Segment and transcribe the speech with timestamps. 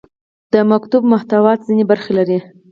[0.53, 2.37] د مکتوب محتویات ځینې برخې لري.